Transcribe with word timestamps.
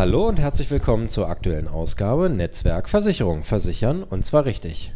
Hallo 0.00 0.26
und 0.26 0.40
herzlich 0.40 0.70
willkommen 0.70 1.08
zur 1.08 1.28
aktuellen 1.28 1.68
Ausgabe 1.68 2.30
Netzwerk 2.30 2.88
Versicherung. 2.88 3.42
Versichern 3.42 4.02
und 4.02 4.24
zwar 4.24 4.46
richtig. 4.46 4.94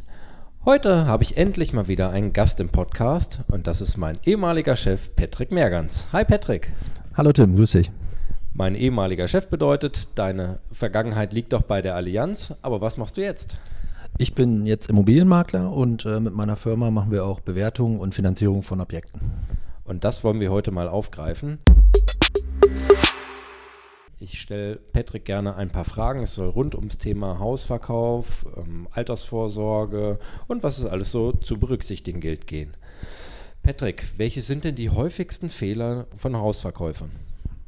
Heute 0.64 1.06
habe 1.06 1.24
ich 1.24 1.36
endlich 1.36 1.74
mal 1.74 1.88
wieder 1.88 2.08
einen 2.08 2.32
Gast 2.32 2.58
im 2.58 2.70
Podcast 2.70 3.40
und 3.48 3.66
das 3.66 3.82
ist 3.82 3.98
mein 3.98 4.18
ehemaliger 4.24 4.76
Chef 4.76 5.14
Patrick 5.14 5.52
Mergans. 5.52 6.08
Hi 6.14 6.24
Patrick. 6.24 6.72
Hallo 7.18 7.32
Tim, 7.32 7.54
grüß 7.54 7.72
dich. 7.72 7.92
Mein 8.54 8.74
ehemaliger 8.74 9.28
Chef 9.28 9.48
bedeutet, 9.48 10.08
deine 10.14 10.60
Vergangenheit 10.72 11.34
liegt 11.34 11.52
doch 11.52 11.64
bei 11.64 11.82
der 11.82 11.96
Allianz, 11.96 12.54
aber 12.62 12.80
was 12.80 12.96
machst 12.96 13.18
du 13.18 13.20
jetzt? 13.20 13.58
Ich 14.16 14.34
bin 14.34 14.64
jetzt 14.64 14.88
Immobilienmakler 14.88 15.70
und 15.70 16.06
äh, 16.06 16.18
mit 16.18 16.32
meiner 16.32 16.56
Firma 16.56 16.90
machen 16.90 17.10
wir 17.10 17.26
auch 17.26 17.40
Bewertung 17.40 18.00
und 18.00 18.14
Finanzierung 18.14 18.62
von 18.62 18.80
Objekten. 18.80 19.20
Und 19.84 20.04
das 20.04 20.24
wollen 20.24 20.40
wir 20.40 20.50
heute 20.50 20.70
mal 20.70 20.88
aufgreifen. 20.88 21.58
Ich 24.18 24.40
stelle 24.40 24.76
Patrick 24.76 25.24
gerne 25.24 25.56
ein 25.56 25.70
paar 25.70 25.84
Fragen. 25.84 26.22
Es 26.22 26.34
soll 26.34 26.48
rund 26.48 26.74
ums 26.74 26.98
Thema 26.98 27.38
Hausverkauf, 27.38 28.46
ähm, 28.56 28.88
Altersvorsorge 28.92 30.18
und 30.46 30.62
was 30.62 30.78
es 30.78 30.84
alles 30.86 31.10
so 31.10 31.32
zu 31.32 31.58
berücksichtigen 31.58 32.20
gilt 32.20 32.46
gehen. 32.46 32.76
Patrick, 33.62 34.04
welche 34.18 34.42
sind 34.42 34.64
denn 34.64 34.74
die 34.74 34.90
häufigsten 34.90 35.48
Fehler 35.48 36.06
von 36.14 36.36
Hausverkäufern? 36.36 37.10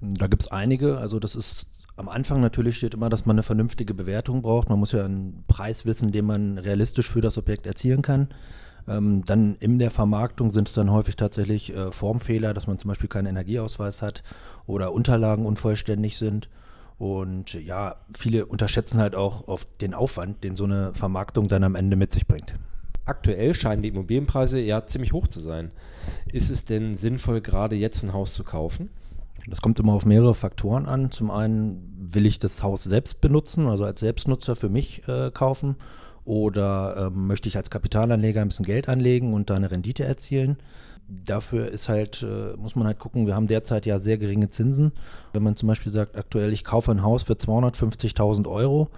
Da 0.00 0.26
gibt 0.26 0.42
es 0.42 0.50
einige. 0.50 0.98
Also 0.98 1.18
das 1.18 1.34
ist 1.34 1.68
am 1.96 2.10
Anfang 2.10 2.42
natürlich 2.42 2.76
steht 2.76 2.92
immer, 2.92 3.08
dass 3.08 3.24
man 3.24 3.36
eine 3.36 3.42
vernünftige 3.42 3.94
Bewertung 3.94 4.42
braucht. 4.42 4.68
Man 4.68 4.78
muss 4.78 4.92
ja 4.92 5.04
einen 5.04 5.44
Preis 5.48 5.86
wissen, 5.86 6.12
den 6.12 6.26
man 6.26 6.58
realistisch 6.58 7.10
für 7.10 7.22
das 7.22 7.38
Objekt 7.38 7.66
erzielen 7.66 8.02
kann. 8.02 8.28
Ähm, 8.88 9.24
dann 9.24 9.56
in 9.56 9.78
der 9.78 9.90
Vermarktung 9.90 10.50
sind 10.50 10.68
es 10.68 10.74
dann 10.74 10.90
häufig 10.90 11.16
tatsächlich 11.16 11.74
äh, 11.74 11.90
Formfehler, 11.90 12.54
dass 12.54 12.66
man 12.66 12.78
zum 12.78 12.88
Beispiel 12.88 13.08
keinen 13.08 13.26
Energieausweis 13.26 14.02
hat 14.02 14.22
oder 14.66 14.92
Unterlagen 14.92 15.46
unvollständig 15.46 16.16
sind. 16.16 16.48
Und 16.98 17.54
ja, 17.54 17.96
viele 18.14 18.46
unterschätzen 18.46 18.98
halt 18.98 19.16
auch 19.16 19.48
auf 19.48 19.66
den 19.80 19.92
Aufwand, 19.92 20.44
den 20.44 20.54
so 20.54 20.64
eine 20.64 20.94
Vermarktung 20.94 21.48
dann 21.48 21.64
am 21.64 21.74
Ende 21.74 21.96
mit 21.96 22.12
sich 22.12 22.26
bringt. 22.26 22.54
Aktuell 23.04 23.54
scheinen 23.54 23.82
die 23.82 23.88
Immobilienpreise 23.88 24.58
ja 24.60 24.86
ziemlich 24.86 25.12
hoch 25.12 25.28
zu 25.28 25.40
sein. 25.40 25.72
Ist 26.26 26.50
es 26.50 26.64
denn 26.64 26.94
sinnvoll, 26.94 27.40
gerade 27.40 27.76
jetzt 27.76 28.02
ein 28.02 28.12
Haus 28.12 28.34
zu 28.34 28.44
kaufen? 28.44 28.90
Das 29.46 29.60
kommt 29.60 29.78
immer 29.78 29.92
auf 29.92 30.06
mehrere 30.06 30.34
Faktoren 30.34 30.86
an. 30.86 31.12
Zum 31.12 31.30
einen 31.30 31.94
will 31.98 32.26
ich 32.26 32.38
das 32.38 32.62
Haus 32.62 32.82
selbst 32.82 33.20
benutzen, 33.20 33.68
also 33.68 33.84
als 33.84 34.00
Selbstnutzer 34.00 34.56
für 34.56 34.68
mich 34.68 35.06
äh, 35.06 35.30
kaufen 35.30 35.76
oder 36.26 37.06
ähm, 37.06 37.28
möchte 37.28 37.48
ich 37.48 37.56
als 37.56 37.70
Kapitalanleger 37.70 38.42
ein 38.42 38.48
bisschen 38.48 38.66
Geld 38.66 38.88
anlegen 38.88 39.32
und 39.32 39.48
da 39.48 39.54
eine 39.54 39.70
Rendite 39.70 40.04
erzielen. 40.04 40.58
Dafür 41.08 41.68
ist 41.68 41.88
halt, 41.88 42.24
äh, 42.24 42.56
muss 42.56 42.74
man 42.74 42.86
halt 42.86 42.98
gucken, 42.98 43.26
wir 43.28 43.36
haben 43.36 43.46
derzeit 43.46 43.86
ja 43.86 44.00
sehr 44.00 44.18
geringe 44.18 44.50
Zinsen. 44.50 44.92
Wenn 45.32 45.44
man 45.44 45.54
zum 45.54 45.68
Beispiel 45.68 45.92
sagt, 45.92 46.16
aktuell, 46.16 46.52
ich 46.52 46.64
kaufe 46.64 46.90
ein 46.90 47.04
Haus 47.04 47.22
für 47.22 47.34
250.000 47.34 48.48
Euro 48.48 48.88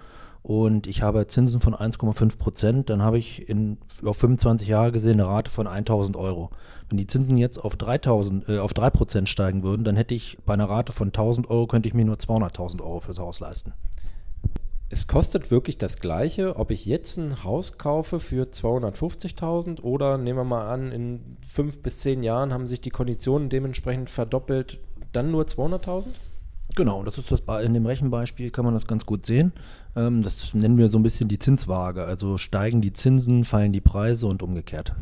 und 0.41 0.87
ich 0.87 1.03
habe 1.03 1.27
Zinsen 1.27 1.61
von 1.61 1.75
1,5 1.75 2.39
Prozent, 2.39 2.89
dann 2.89 3.03
habe 3.03 3.19
ich 3.19 3.47
in, 3.47 3.77
auf 4.03 4.17
25 4.17 4.67
Jahre 4.67 4.91
gesehen 4.91 5.19
eine 5.19 5.27
Rate 5.27 5.51
von 5.51 5.67
1.000 5.67 6.17
Euro. 6.17 6.49
Wenn 6.89 6.97
die 6.97 7.05
Zinsen 7.05 7.37
jetzt 7.37 7.59
auf 7.63 7.75
3.000, 7.75 8.55
äh, 8.55 8.57
auf 8.57 8.73
3 8.73 8.89
Prozent 8.89 9.29
steigen 9.29 9.61
würden, 9.61 9.83
dann 9.83 9.95
hätte 9.95 10.15
ich 10.15 10.39
bei 10.47 10.55
einer 10.55 10.67
Rate 10.67 10.93
von 10.93 11.11
1.000 11.11 11.47
Euro, 11.47 11.67
könnte 11.67 11.87
ich 11.87 11.93
mir 11.93 12.05
nur 12.05 12.15
200.000 12.15 12.81
Euro 12.81 13.01
fürs 13.01 13.19
Haus 13.19 13.39
leisten 13.39 13.73
es 14.89 15.07
kostet 15.07 15.51
wirklich 15.51 15.77
das 15.77 15.99
Gleiche, 15.99 16.55
ob 16.55 16.71
ich 16.71 16.85
jetzt 16.85 17.17
ein 17.17 17.43
Haus 17.43 17.77
kaufe 17.77 18.19
für 18.19 18.45
250.000 18.45 19.81
oder 19.81 20.17
nehmen 20.17 20.39
wir 20.39 20.43
mal 20.43 20.67
an, 20.67 20.91
in 20.91 21.37
fünf 21.47 21.81
bis 21.81 21.99
zehn 21.99 22.23
Jahren 22.23 22.51
haben 22.51 22.67
sich 22.67 22.81
die 22.81 22.89
Konditionen 22.89 23.49
dementsprechend 23.49 24.09
verdoppelt, 24.09 24.79
dann 25.11 25.31
nur 25.31 25.43
200.000? 25.43 26.07
Genau, 26.75 27.03
das 27.03 27.17
ist 27.17 27.31
das 27.31 27.41
in 27.63 27.73
dem 27.73 27.85
Rechenbeispiel 27.85 28.51
kann 28.51 28.65
man 28.65 28.73
das 28.73 28.87
ganz 28.87 29.05
gut 29.05 29.25
sehen. 29.25 29.53
Ähm, 29.95 30.21
das 30.21 30.53
nennen 30.53 30.77
wir 30.77 30.87
so 30.87 30.99
ein 30.99 31.03
bisschen 31.03 31.27
die 31.27 31.39
Zinswaage. 31.39 32.05
Also 32.05 32.37
steigen 32.37 32.81
die 32.81 32.93
Zinsen, 32.93 33.43
fallen 33.43 33.73
die 33.73 33.81
Preise 33.81 34.27
und 34.27 34.43
umgekehrt. 34.43 34.93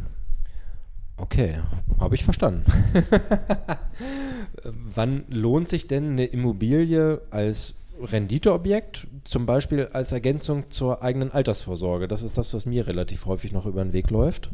Okay, 1.17 1.59
habe 1.99 2.15
ich 2.15 2.23
verstanden. 2.23 2.63
Wann 4.63 5.25
lohnt 5.29 5.67
sich 5.67 5.87
denn 5.87 6.11
eine 6.11 6.25
Immobilie 6.25 7.21
als 7.31 7.75
Renditeobjekt, 8.01 9.07
zum 9.23 9.45
Beispiel 9.45 9.89
als 9.93 10.11
Ergänzung 10.11 10.69
zur 10.69 11.01
eigenen 11.01 11.31
Altersvorsorge. 11.31 12.07
Das 12.07 12.23
ist 12.23 12.37
das, 12.37 12.53
was 12.53 12.65
mir 12.65 12.87
relativ 12.87 13.25
häufig 13.25 13.51
noch 13.51 13.65
über 13.65 13.83
den 13.83 13.93
Weg 13.93 14.09
läuft. 14.09 14.51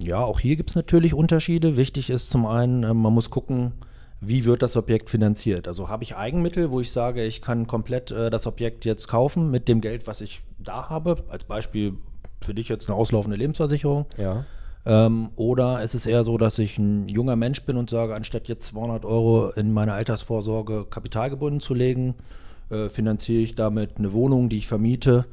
Ja, 0.00 0.20
auch 0.24 0.40
hier 0.40 0.56
gibt 0.56 0.70
es 0.70 0.76
natürlich 0.76 1.14
Unterschiede. 1.14 1.76
Wichtig 1.76 2.10
ist 2.10 2.30
zum 2.30 2.46
einen, 2.46 2.82
äh, 2.82 2.94
man 2.94 3.12
muss 3.12 3.30
gucken, 3.30 3.72
wie 4.20 4.44
wird 4.44 4.62
das 4.62 4.76
Objekt 4.76 5.10
finanziert. 5.10 5.66
Also 5.66 5.88
habe 5.88 6.04
ich 6.04 6.16
Eigenmittel, 6.16 6.70
wo 6.70 6.80
ich 6.80 6.92
sage, 6.92 7.24
ich 7.24 7.42
kann 7.42 7.66
komplett 7.66 8.10
äh, 8.10 8.30
das 8.30 8.46
Objekt 8.46 8.84
jetzt 8.84 9.08
kaufen 9.08 9.50
mit 9.50 9.68
dem 9.68 9.80
Geld, 9.80 10.06
was 10.06 10.20
ich 10.20 10.42
da 10.58 10.88
habe. 10.88 11.16
Als 11.28 11.44
Beispiel 11.44 11.94
für 12.40 12.54
dich 12.54 12.68
jetzt 12.68 12.88
eine 12.88 12.96
auslaufende 12.96 13.36
Lebensversicherung. 13.36 14.06
Ja. 14.16 14.44
Ähm, 14.84 15.30
oder 15.36 15.82
ist 15.82 15.94
es 15.94 16.06
eher 16.06 16.24
so, 16.24 16.36
dass 16.36 16.58
ich 16.58 16.78
ein 16.78 17.08
junger 17.08 17.36
Mensch 17.36 17.62
bin 17.62 17.76
und 17.76 17.90
sage, 17.90 18.14
anstatt 18.14 18.48
jetzt 18.48 18.66
200 18.66 19.04
Euro 19.04 19.50
in 19.50 19.72
meine 19.72 19.92
Altersvorsorge 19.92 20.86
kapitalgebunden 20.90 21.60
zu 21.60 21.74
legen, 21.74 22.14
äh, 22.70 22.88
finanziere 22.88 23.42
ich 23.42 23.54
damit 23.54 23.98
eine 23.98 24.12
Wohnung, 24.12 24.48
die 24.48 24.58
ich 24.58 24.66
vermiete. 24.66 25.26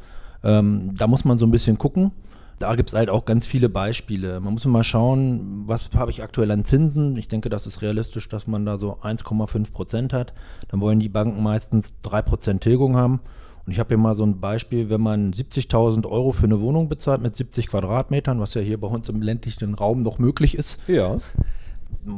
Ähm, 0.43 0.93
da 0.95 1.07
muss 1.07 1.25
man 1.25 1.37
so 1.37 1.45
ein 1.45 1.51
bisschen 1.51 1.77
gucken. 1.77 2.11
Da 2.59 2.75
gibt 2.75 2.89
es 2.89 2.95
halt 2.95 3.09
auch 3.09 3.23
ganz 3.23 3.45
viele 3.45 3.69
Beispiele. 3.69 4.41
Man 4.41 4.53
muss 4.53 4.65
mal 4.65 4.83
schauen, 4.83 5.63
was 5.65 5.89
habe 5.95 6.11
ich 6.11 6.21
aktuell 6.21 6.51
an 6.51 6.65
Zinsen. 6.65 7.15
Ich 7.15 7.29
denke, 7.29 7.49
das 7.49 7.65
ist 7.65 7.81
realistisch, 7.81 8.27
dass 8.27 8.47
man 8.47 8.65
da 8.65 8.77
so 8.77 8.97
1,5 9.01 9.71
Prozent 9.71 10.13
hat. 10.13 10.33
Dann 10.67 10.81
wollen 10.81 10.99
die 10.99 11.07
Banken 11.07 11.41
meistens 11.41 11.93
3 12.01 12.21
Prozent 12.21 12.61
Tilgung 12.61 12.97
haben. 12.97 13.21
Und 13.65 13.71
ich 13.71 13.79
habe 13.79 13.89
hier 13.89 13.97
mal 13.97 14.15
so 14.15 14.23
ein 14.23 14.39
Beispiel, 14.39 14.89
wenn 14.89 15.01
man 15.01 15.31
70.000 15.31 16.07
Euro 16.07 16.31
für 16.31 16.45
eine 16.45 16.61
Wohnung 16.61 16.89
bezahlt 16.89 17.21
mit 17.21 17.35
70 17.35 17.67
Quadratmetern, 17.67 18.39
was 18.39 18.53
ja 18.53 18.61
hier 18.61 18.79
bei 18.79 18.87
uns 18.87 19.09
im 19.09 19.21
ländlichen 19.21 19.73
Raum 19.73 20.03
noch 20.03 20.19
möglich 20.19 20.57
ist. 20.57 20.79
Ja. 20.87 21.17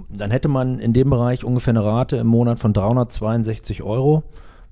Dann 0.09 0.31
hätte 0.31 0.47
man 0.47 0.79
in 0.79 0.93
dem 0.93 1.09
Bereich 1.09 1.43
ungefähr 1.43 1.71
eine 1.71 1.83
Rate 1.83 2.17
im 2.17 2.27
Monat 2.27 2.59
von 2.59 2.73
362 2.73 3.83
Euro. 3.83 4.23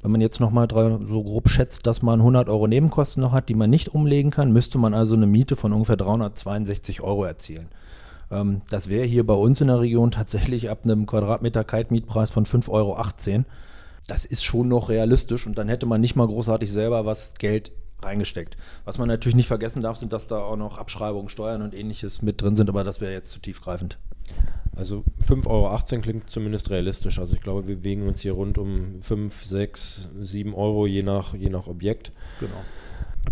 Wenn 0.02 0.12
man 0.12 0.22
jetzt 0.22 0.40
nochmal 0.40 0.68
so 0.70 1.24
grob 1.24 1.50
schätzt, 1.50 1.86
dass 1.86 2.02
man 2.02 2.20
100 2.20 2.48
Euro 2.48 2.68
Nebenkosten 2.68 3.22
noch 3.22 3.34
hat, 3.34 3.50
die 3.50 3.56
man 3.56 3.70
nicht 3.70 3.94
umlegen 3.94 4.32
kann, 4.32 4.54
müsste 4.54 4.78
man 4.78 4.94
also 4.94 5.16
eine 5.16 5.28
Miete 5.28 5.58
von 5.58 5.74
ungefähr 5.74 5.98
362 5.98 7.02
Euro 7.02 7.26
erzielen. 7.26 7.68
Ähm, 8.32 8.62
das 8.70 8.88
wäre 8.88 9.06
hier 9.06 9.26
bei 9.26 9.34
uns 9.34 9.60
in 9.60 9.68
der 9.68 9.82
Region 9.82 10.12
tatsächlich 10.12 10.70
ab 10.70 10.80
einem 10.84 11.06
Quadratmeter 11.06 11.64
Kaltmietpreis 11.64 12.32
von 12.32 12.46
5,18 12.46 12.70
Euro. 12.70 12.98
Das 14.10 14.26
ist 14.26 14.44
schon 14.44 14.68
noch 14.68 14.90
realistisch 14.90 15.46
und 15.46 15.60
dann 15.60 15.70
hätte 15.70 15.86
man 15.86 16.02
nicht 16.02 16.16
mal 16.16 16.26
großartig 16.26 16.72
selber 16.72 17.06
was 17.06 17.36
Geld 17.36 17.72
reingesteckt. 18.02 18.58
Was 18.84 18.98
man 18.98 19.08
natürlich 19.08 19.36
nicht 19.36 19.48
vergessen 19.48 19.84
darf, 19.84 19.98
sind, 19.98 20.14
dass 20.14 20.28
da 20.28 20.40
auch 20.40 20.56
noch 20.56 20.80
Abschreibungen, 20.80 21.30
Steuern 21.30 21.62
und 21.62 21.76
ähnliches 21.76 22.24
mit 22.24 22.42
drin 22.42 22.56
sind, 22.56 22.70
aber 22.70 22.84
das 22.84 23.02
wäre 23.02 23.14
jetzt 23.14 23.30
zu 23.30 23.40
tiefgreifend. 23.40 24.00
Also 24.76 25.04
5,18 25.28 25.48
Euro 25.48 26.02
klingt 26.02 26.30
zumindest 26.30 26.72
realistisch. 26.72 27.20
Also 27.20 27.36
ich 27.36 27.42
glaube, 27.42 27.68
wir 27.68 27.76
bewegen 27.76 28.08
uns 28.08 28.22
hier 28.22 28.34
rund 28.34 28.58
um 28.58 29.00
5, 29.02 29.46
6, 29.46 30.10
7 30.20 30.56
Euro 30.56 30.88
je 30.88 31.04
nach, 31.04 31.36
je 31.36 31.50
nach 31.50 31.68
Objekt. 31.68 32.12
Genau. 32.40 32.62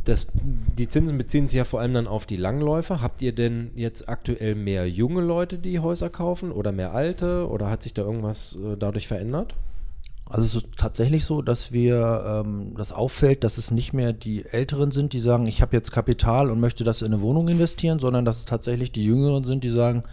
Das, 0.04 0.28
die 0.34 0.88
Zinsen 0.88 1.18
beziehen 1.18 1.48
sich 1.48 1.58
ja 1.58 1.64
vor 1.64 1.80
allem 1.80 1.96
dann 1.96 2.08
auf 2.08 2.28
die 2.28 2.38
Langläufer. 2.38 3.02
Habt 3.02 3.24
ihr 3.24 3.34
denn 3.34 3.72
jetzt 3.76 4.10
aktuell 4.10 4.54
mehr 4.54 4.88
junge 4.88 5.22
Leute, 5.22 5.58
die 5.58 5.80
Häuser 5.80 6.12
kaufen 6.12 6.52
oder 6.52 6.72
mehr 6.72 6.94
alte? 6.94 7.50
Oder 7.50 7.72
hat 7.72 7.82
sich 7.82 7.96
da 7.96 8.04
irgendwas 8.04 8.56
äh, 8.56 8.78
dadurch 8.78 9.08
verändert? 9.08 9.56
Also 10.30 10.46
es 10.46 10.56
ist 10.56 10.68
tatsächlich 10.78 11.26
so, 11.26 11.42
dass 11.42 11.72
wir 11.72 12.44
ähm, 12.46 12.74
das 12.76 12.92
auffällt, 12.92 13.44
dass 13.44 13.58
es 13.58 13.72
nicht 13.72 13.94
mehr 13.94 14.14
die 14.14 14.46
Älteren 14.46 14.92
sind, 14.92 15.14
die 15.14 15.20
sagen, 15.20 15.48
ich 15.48 15.62
habe 15.62 15.76
jetzt 15.76 15.92
Kapital 15.92 16.52
und 16.52 16.60
möchte 16.60 16.84
das 16.84 17.02
in 17.02 17.14
eine 17.14 17.22
Wohnung 17.22 17.48
investieren, 17.48 18.00
sondern 18.00 18.26
dass 18.26 18.40
es 18.40 18.46
tatsächlich 18.46 18.92
die 18.92 19.06
Jüngeren 19.06 19.46
sind, 19.46 19.64
die 19.64 19.70
sagen, 19.70 20.04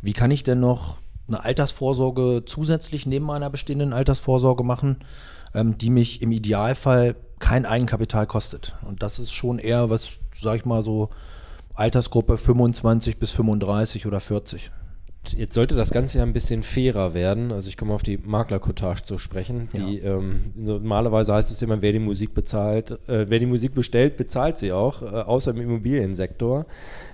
wie 0.00 0.12
kann 0.14 0.30
ich 0.30 0.42
denn 0.42 0.60
noch 0.60 0.98
eine 1.26 1.44
Altersvorsorge 1.44 2.44
zusätzlich 2.46 3.04
neben 3.04 3.26
meiner 3.26 3.50
bestehenden 3.50 3.92
Altersvorsorge 3.92 4.64
machen, 4.64 4.96
ähm, 5.54 5.76
die 5.76 5.90
mich 5.90 6.22
im 6.22 6.32
Idealfall 6.32 7.14
kein 7.38 7.66
Eigenkapital 7.66 8.26
kostet. 8.26 8.76
Und 8.86 9.02
das 9.02 9.18
ist 9.18 9.32
schon 9.32 9.58
eher 9.58 9.90
was, 9.90 10.12
sag 10.34 10.56
ich 10.56 10.64
mal 10.64 10.82
so, 10.82 11.10
Altersgruppe 11.74 12.38
25 12.38 13.18
bis 13.18 13.30
35 13.32 14.06
oder 14.06 14.20
40. 14.20 14.72
Jetzt 15.26 15.54
sollte 15.54 15.74
das 15.74 15.90
Ganze 15.90 16.18
ja 16.18 16.24
ein 16.24 16.32
bisschen 16.32 16.62
fairer 16.62 17.12
werden. 17.12 17.52
Also 17.52 17.68
ich 17.68 17.76
komme 17.76 17.92
auf 17.92 18.02
die 18.02 18.16
Maklercottage 18.16 19.02
zu 19.02 19.18
sprechen. 19.18 19.68
Die 19.74 19.98
ja. 19.98 20.16
ähm, 20.16 20.52
normalerweise 20.54 21.34
heißt 21.34 21.50
es 21.50 21.60
immer, 21.60 21.82
wer 21.82 21.92
die 21.92 21.98
Musik 21.98 22.34
bezahlt, 22.34 22.92
äh, 23.08 23.26
wer 23.28 23.38
die 23.38 23.46
Musik 23.46 23.74
bestellt, 23.74 24.16
bezahlt 24.16 24.56
sie 24.56 24.72
auch, 24.72 25.02
äh, 25.02 25.06
außer 25.06 25.50
im 25.50 25.60
Immobiliensektor. 25.60 26.66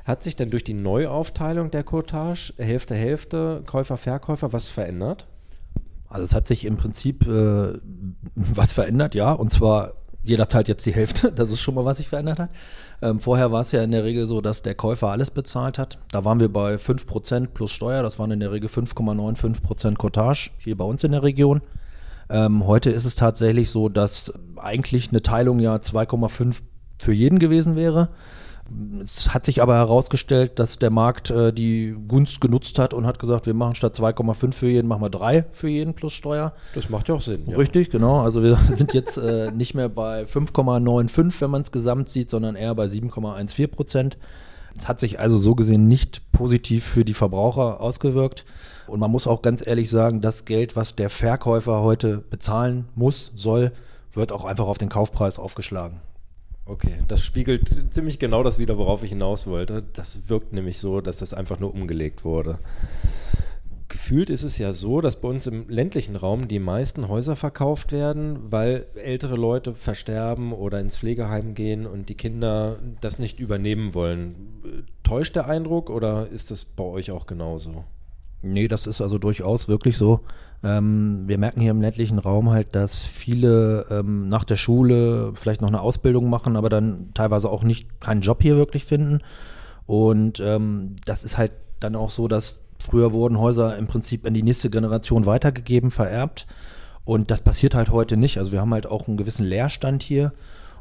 Hat 0.05 0.23
sich 0.23 0.37
denn 0.37 0.51
durch 0.51 0.65
die 0.65 0.75
Neuaufteilung 0.75 1.71
der 1.71 1.83
Cottage 1.83 2.53
Hälfte 2.59 2.95
Hälfte 2.95 3.63
Käufer 3.67 3.97
Verkäufer 3.97 4.53
was 4.53 4.69
verändert? 4.69 5.27
Also 6.09 6.25
es 6.25 6.35
hat 6.35 6.47
sich 6.47 6.65
im 6.65 6.77
Prinzip 6.77 7.27
äh, 7.27 7.79
was 8.37 8.73
verändert, 8.73 9.15
ja. 9.15 9.33
Und 9.33 9.51
zwar 9.51 9.95
jeder 10.25 10.49
zahlt 10.49 10.69
jetzt 10.69 10.87
die 10.87 10.95
Hälfte. 10.95 11.33
Das 11.45 11.51
ist 11.51 11.61
schon 11.61 11.75
mal, 11.75 11.85
was 11.85 11.99
sich 11.99 12.09
verändert 12.09 12.39
hat. 12.39 12.51
Ähm, 13.03 13.21
vorher 13.21 13.53
war 13.53 13.61
es 13.61 13.73
ja 13.73 13.83
in 13.83 13.91
der 13.91 14.05
Regel 14.05 14.27
so, 14.27 14.41
dass 14.41 14.63
der 14.63 14.75
Käufer 14.75 15.09
alles 15.09 15.31
bezahlt 15.31 15.79
hat. 15.79 15.99
Da 16.11 16.25
waren 16.25 16.41
wir 16.41 16.53
bei 16.53 16.77
5% 16.77 17.49
plus 17.49 17.73
Steuer. 17.73 18.03
Das 18.03 18.19
waren 18.19 18.31
in 18.31 18.41
der 18.41 18.53
Regel 18.53 18.69
5,95% 18.69 19.97
Cottage 19.97 20.51
hier 20.59 20.77
bei 20.77 20.85
uns 20.85 21.05
in 21.05 21.13
der 21.13 21.23
Region. 21.23 21.61
Ähm, 22.31 22.67
heute 22.67 22.91
ist 22.91 23.05
es 23.05 23.17
tatsächlich 23.17 23.71
so, 23.71 23.89
dass 23.89 24.33
eigentlich 24.57 25.11
eine 25.11 25.23
Teilung 25.23 25.61
ja 25.61 25.75
2,5 25.75 26.63
für 26.99 27.13
jeden 27.13 27.39
gewesen 27.39 27.77
wäre. 27.77 28.09
Es 29.03 29.35
hat 29.35 29.45
sich 29.45 29.61
aber 29.61 29.75
herausgestellt, 29.75 30.59
dass 30.59 30.79
der 30.79 30.91
Markt 30.91 31.31
äh, 31.31 31.53
die 31.53 31.95
Gunst 32.09 32.41
genutzt 32.41 32.79
hat 32.79 32.95
und 32.95 33.07
hat 33.07 33.19
gesagt, 33.19 33.47
wir 33.47 33.53
machen 33.53 33.75
statt 33.75 33.95
2,5 33.95 34.53
für 34.53 34.69
jeden, 34.69 34.89
machen 34.89 35.03
wir 35.03 35.11
3 35.11 35.45
für 35.51 35.69
jeden 35.69 35.95
plus 35.95 36.15
Steuer. 36.15 36.55
Das 36.75 36.89
macht 36.89 37.09
ja 37.09 37.15
auch 37.15 37.21
Sinn. 37.21 37.43
Ja. 37.47 37.57
Richtig, 37.57 37.91
genau. 37.91 38.23
Also 38.23 38.43
wir 38.43 38.59
sind 38.75 38.95
jetzt 38.95 39.19
äh, 39.19 39.51
nicht 39.51 39.75
mehr 39.75 39.89
bei 39.91 40.23
5,95, 40.23 41.41
wenn 41.43 41.51
man 41.51 41.61
es 41.61 41.73
gesamt 41.73 42.09
sieht, 42.09 42.31
sondern 42.31 42.57
eher 42.57 42.75
bei 42.75 42.87
7,14 42.87 43.67
Prozent. 43.69 44.17
Es 44.77 44.89
hat 44.89 44.99
sich 44.99 45.21
also 45.21 45.39
so 45.39 45.55
gesehen 45.55 45.87
nicht 45.87 46.33
positiv 46.33 46.85
für 46.85 47.05
die 47.05 47.15
Verbraucher 47.15 47.81
ausgewirkt. 47.81 48.45
Und 48.87 48.99
man 48.99 49.11
muss 49.11 49.27
auch 49.27 49.43
ganz 49.43 49.65
ehrlich 49.65 49.89
sagen, 49.91 50.21
das 50.21 50.47
Geld, 50.47 50.75
was 50.75 50.97
der 50.97 51.11
Verkäufer 51.11 51.83
heute 51.83 52.25
bezahlen 52.31 52.87
muss, 52.95 53.31
soll, 53.35 53.73
wird 54.15 54.33
auch 54.33 54.45
einfach 54.45 54.67
auf 54.67 54.79
den 54.79 54.89
Kaufpreis 54.89 55.39
aufgeschlagen. 55.39 56.01
Okay, 56.67 56.95
das 57.09 57.23
spiegelt 57.23 57.93
ziemlich 57.93 58.19
genau 58.19 58.43
das 58.43 58.59
wieder, 58.59 58.79
worauf 58.79 59.03
ich 59.03 59.11
hinaus 59.11 59.47
wollte. 59.47 59.83
Das 59.93 60.29
wirkt 60.29 60.53
nämlich 60.53 60.79
so, 60.79 61.03
dass 61.03 61.19
das 61.19 61.35
einfach 61.35 61.61
nur 61.61 61.75
umgelegt 61.75 62.25
wurde. 62.25 62.59
Gefühlt 63.89 64.31
ist 64.31 64.43
es 64.43 64.57
ja 64.59 64.73
so, 64.73 65.01
dass 65.03 65.21
bei 65.21 65.29
uns 65.29 65.47
im 65.47 65.69
ländlichen 65.69 66.17
Raum 66.17 66.49
die 66.49 66.59
meisten 66.59 67.09
Häuser 67.09 67.37
verkauft 67.37 67.93
werden, 67.93 68.39
weil 68.51 68.87
ältere 68.95 69.37
Leute 69.37 69.75
versterben 69.75 70.53
oder 70.53 70.81
ins 70.81 70.99
Pflegeheim 70.99 71.55
gehen 71.55 71.87
und 71.87 72.09
die 72.09 72.17
Kinder 72.17 72.79
das 73.01 73.19
nicht 73.19 73.39
übernehmen 73.41 73.95
wollen. 73.95 74.87
Täuscht 75.03 75.37
der 75.37 75.47
Eindruck 75.49 75.91
oder 75.91 76.29
ist 76.29 76.51
das 76.51 76.65
bei 76.65 76.85
euch 76.85 77.11
auch 77.11 77.27
genauso? 77.27 77.85
Nee, 78.45 78.69
das 78.69 78.87
ist 78.87 79.01
also 79.01 79.17
durchaus 79.17 79.69
wirklich 79.69 79.97
so. 79.97 80.21
Ähm, 80.63 81.25
wir 81.27 81.39
merken 81.39 81.63
hier 81.63 81.71
im 81.71 81.81
ländlichen 81.81 82.19
Raum 82.19 82.51
halt, 82.51 82.75
dass 82.75 83.03
viele 83.03 83.87
ähm, 83.91 84.29
nach 84.29 84.45
der 84.45 84.57
Schule 84.57 85.33
vielleicht 85.35 85.63
noch 85.63 85.69
eine 85.69 85.81
Ausbildung 85.81 86.29
machen, 86.29 86.57
aber 86.57 86.69
dann 86.69 87.09
teilweise 87.15 87.49
auch 87.49 87.65
nicht 87.65 88.01
keinen 88.01 88.21
Job 88.21 88.43
hier 88.43 88.57
wirklich 88.57 88.85
finden. 88.85 89.21
Und 89.87 90.41
ähm, 90.41 90.97
das 91.07 91.25
ist 91.25 91.39
halt 91.39 91.53
dann 91.81 91.97
auch 91.97 92.11
so, 92.11 92.29
dass 92.29 92.65
früher 92.79 93.13
wurden 93.13 93.39
Häuser 93.39 93.79
im 93.79 93.87
Prinzip 93.87 94.27
an 94.27 94.35
die 94.35 94.43
nächste 94.43 94.69
Generation 94.69 95.25
weitergegeben, 95.25 95.91
vererbt. 95.91 96.47
Und 97.05 97.31
das 97.31 97.41
passiert 97.41 97.75
halt 97.75 97.91
heute 97.91 98.19
nicht. 98.19 98.37
Also 98.37 98.53
wir 98.53 98.61
haben 98.61 98.75
halt 98.75 98.87
auch 98.87 99.09
einen 99.09 99.17
gewissen 99.17 99.47
Leerstand 99.47 100.03
hier. 100.03 100.35